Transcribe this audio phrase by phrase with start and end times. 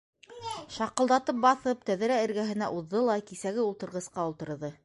[0.77, 4.79] Шаҡылдатып баҫып, тәҙрә эргәһенә уҙҙы ла кисәге ултырғысҡа ултырҙы.